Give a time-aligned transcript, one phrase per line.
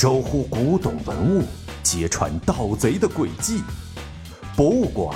[0.00, 1.42] 守护古董文物，
[1.82, 3.58] 揭穿盗贼的诡计，
[4.56, 5.12] 《博物馆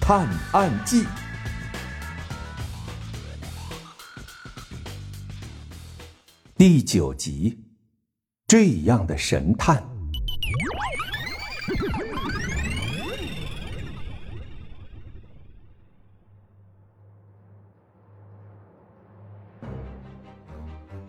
[0.00, 1.02] 探案记》
[6.56, 7.58] 第九集：
[8.46, 9.86] 这样的神探。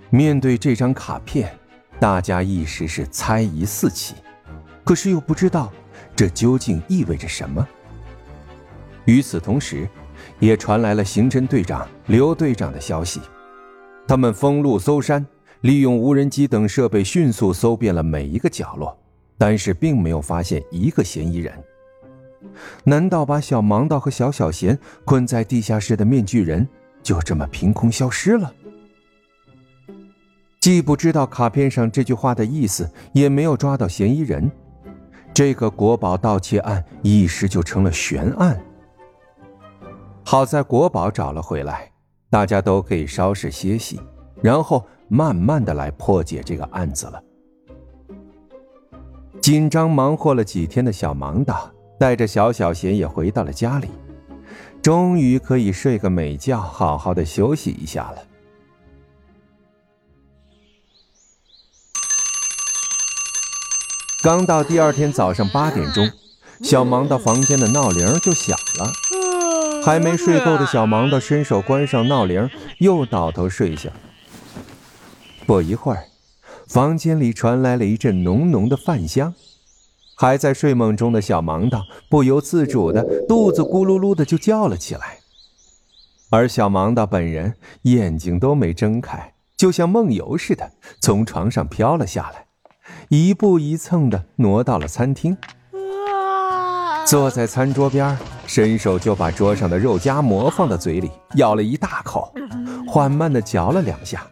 [0.10, 1.58] 面对这张卡片，
[2.04, 4.16] 大家一时是猜疑四起，
[4.84, 5.72] 可是又不知道
[6.14, 7.66] 这究竟意味着什么。
[9.06, 9.88] 与此同时，
[10.38, 13.22] 也传来了刑侦队长刘队长的消息，
[14.06, 15.26] 他们封路搜山，
[15.62, 19.00] 利用无人机等设备迅速搜遍了每一个角落，
[19.38, 21.54] 但是并没有发现一个嫌疑人。
[22.84, 26.68] 难道把小盲道和小小贤困在地下室的面具人
[27.02, 28.54] 就这么凭空消失了？
[30.64, 34.50] 既不知道卡片上这句话的意思，也没有抓到嫌疑人，
[35.34, 38.58] 这个国宝盗窃案一时就成了悬案。
[40.24, 41.92] 好在国宝找了回来，
[42.30, 44.00] 大家都可以稍事歇息，
[44.42, 47.22] 然后慢慢的来破解这个案子了。
[49.42, 53.90] 紧张忙活了几天的小盲道，带着小小贤也回到了家里，
[54.82, 58.18] 终于可以睡个美觉，好好的休息一下了。
[64.24, 66.10] 刚到第二天早上八点钟，
[66.62, 68.90] 小盲道房间的闹铃就响了。
[69.84, 73.90] 还没睡够的小盲道伸手关上闹铃，又倒头睡下。
[75.46, 76.06] 不一会儿，
[76.70, 79.34] 房间里传来了一阵浓浓的饭香。
[80.16, 85.18] 还在睡梦中的小盲道不由自主的肚子咕噜噜的就叫了起来。
[86.30, 92.43] 而小盲道本人眼睛都没睁开，就像梦游似的从床上飘了下来。
[93.16, 95.38] 一步一蹭的挪到了餐厅，
[97.06, 98.18] 坐在餐桌边，
[98.48, 102.34] 伸手就把桌上的肉夹馍放到嘴里，咬了一大口，
[102.88, 104.26] 缓慢的嚼了两下。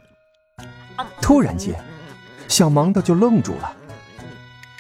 [1.22, 1.76] 突然间，
[2.48, 3.72] 小盲道就愣住了，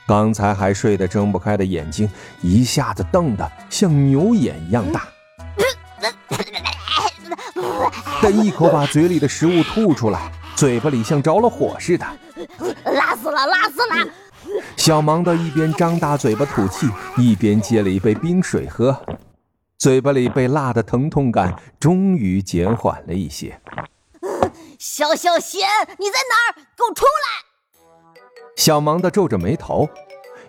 [0.07, 2.09] 刚才还睡得睁不开的眼睛
[2.41, 5.07] 一下子瞪得像牛眼一样大，
[8.19, 10.31] 他一口把嘴里的食物吐出来，
[10.61, 12.05] 嘴巴里像着了火似的。
[12.85, 14.13] 辣死了，辣死了！
[14.77, 18.95] 小盲的一边张大嘴巴吐气，一边接了一杯冰水喝，
[19.79, 23.59] 嘴巴里被辣的疼痛感终于减缓了一些。
[24.77, 25.67] 小小贤，
[25.97, 26.61] 你在哪儿？
[26.77, 28.21] 给我出来！
[28.55, 29.89] 小盲的皱着眉头，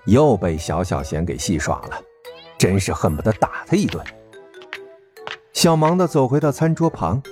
[0.05, 1.99] 又被小小贤给戏耍了，
[2.59, 4.05] 真是恨不得打他一顿。
[5.55, 7.22] 小盲的走回到餐桌旁。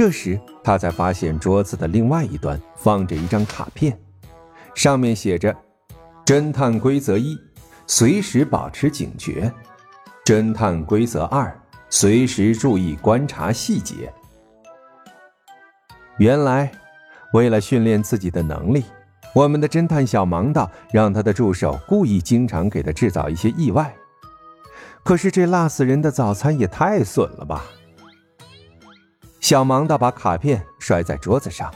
[0.00, 4.00] 这时，他才发现桌子的另外一端放着一张卡片，
[4.74, 5.54] 上面写着
[6.24, 7.38] ：“侦探规则一，
[7.86, 9.52] 随时保持警觉；
[10.24, 11.54] 侦探规则二，
[11.90, 14.10] 随时注意观察细节。”
[16.16, 16.72] 原来，
[17.34, 18.82] 为了训练自己的能力，
[19.34, 23.94] 我们的侦探小盲道让他的助手故意经常给他制造一些意外。
[25.04, 27.64] 可是，这辣死人的早餐也太损了吧！
[29.40, 31.72] 小盲道把卡片摔在桌子上，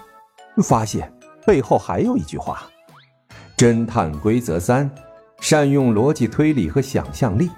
[0.63, 1.13] 发现
[1.47, 2.71] 背后还有一句话
[3.57, 4.91] ：“侦探规则三，
[5.41, 7.51] 善用逻辑推理和想象力，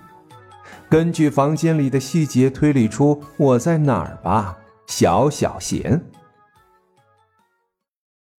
[0.89, 6.01] 根据房间里的细节推理出我在哪儿吧。”小小贤，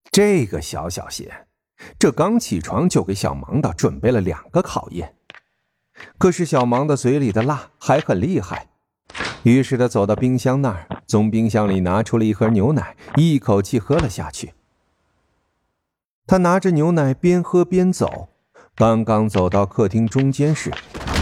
[0.09, 1.47] 这个小小贤，
[1.99, 5.13] 这刚起床就给小盲道准备了两个考验，
[6.17, 8.69] 可是小盲道嘴里的辣还很厉害。
[9.43, 14.53] 于是他走到冰箱那儿，从冰箱里拿出了一盒牛奶，一口气喝了下去。
[16.27, 18.27] 他拿着牛奶边喝边走，
[18.75, 20.69] 刚刚走到客厅中间时，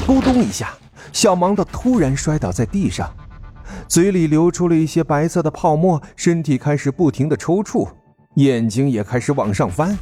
[0.08, 0.74] 咕咚一下，
[1.14, 3.16] 小盲道突然摔倒在地上，
[3.88, 7.88] 嘴里流出了一些白色的泡沫，身体开始不停的抽搐，
[8.38, 9.96] 眼睛也开始往上翻，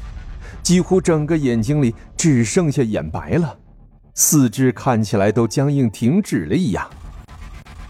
[0.62, 3.58] 几乎整个眼睛里只剩下眼白了，
[4.13, 6.90] 四肢看起来都僵硬停止了一样。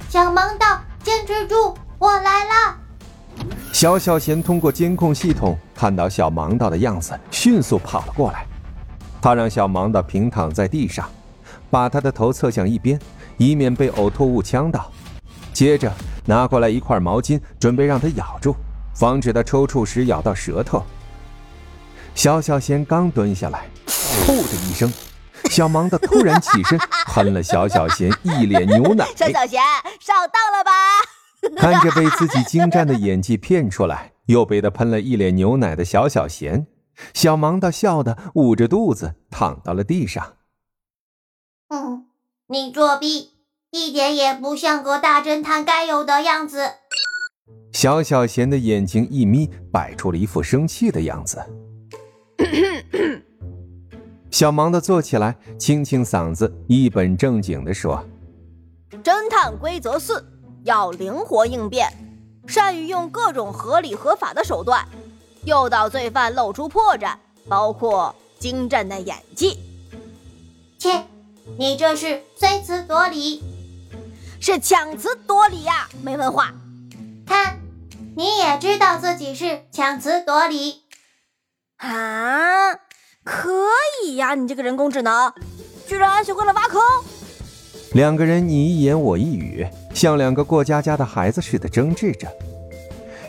[0.10, 2.78] 小盲道，坚持住，我来了！
[3.72, 8.46] 小小贤通过监控系统看到小盲道的样子，迅速跑了过来。
[9.22, 11.10] 他让小盲道平躺在地上，
[11.70, 13.00] 把他的头侧向一边，
[13.38, 14.92] 以免被呕吐物呛到。
[15.54, 15.92] 接着
[16.26, 18.56] 拿过来一块毛巾，准备让他咬住，
[18.94, 20.84] 防止他抽搐时咬到舌头。
[22.16, 24.92] 小小贤刚蹲下来，噗的一声。
[25.50, 29.06] 小盲道突然起身， 喷了小小贤一脸牛奶。
[29.16, 29.62] 小小贤，
[30.00, 30.72] 上当了吧？
[31.58, 36.68] 看着被自己精湛的演技骗出来，又被他喷了一脸牛奶的小小贤，
[37.14, 40.38] 小盲的笑的捂着肚子躺到了地上。
[41.70, 42.06] 嗯，
[42.48, 43.32] 你作弊，
[43.72, 46.72] 一点也不像个大侦探该有的样子。
[47.72, 51.44] 小小贤的眼睛一眯，摆出了一副生气的样子。
[54.30, 58.04] 小盲的坐起来，清清嗓子，一本正经的说
[59.04, 60.24] ：“侦探规则四，
[60.64, 61.92] 要灵活应变，
[62.48, 64.88] 善于用各种合理合法的手段，
[65.44, 67.16] 诱导罪犯露出破绽，
[67.48, 69.60] 包括精湛的演技。”
[70.80, 71.06] 切，
[71.58, 73.42] 你这是推辞夺理，
[74.42, 76.54] 是强词夺理呀，没文化。
[77.26, 77.60] 看，
[78.18, 80.82] 你也知道自己是强词夺理
[81.78, 82.74] 啊。
[83.24, 83.70] 可
[84.04, 85.34] 以呀，你这个人工智能，
[85.88, 86.82] 居然学会了挖坑。
[87.94, 92.28] 两个人你一言我一语，像两个过家家的孩子似的争执着。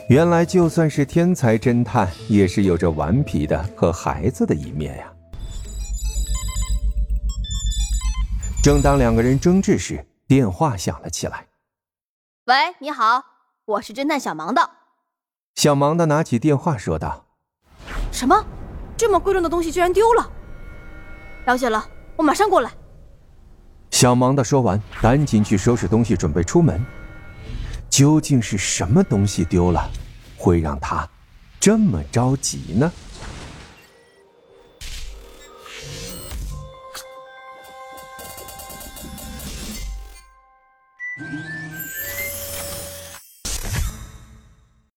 [0.09, 5.11] 原来就算是天才侦探，也是有着顽皮的和孩子的一面呀。
[8.63, 11.45] 正当两个人争执时，电话响了起来。
[12.45, 13.23] 喂，你好，
[13.65, 14.67] 我是侦探小芒的。
[15.53, 17.27] 小芒的拿起电话说道
[18.11, 18.43] ：“什么？”
[18.97, 20.31] 这么贵重的东西居然丢了！
[21.45, 21.85] 了解了，
[22.15, 22.71] 我马上过来。
[23.95, 26.85] 小忙的说完，赶紧去收拾东西，准备出门。
[27.89, 29.89] 究竟是什么东西丢了，
[30.35, 31.07] 会让他
[31.61, 32.91] 这么着急呢？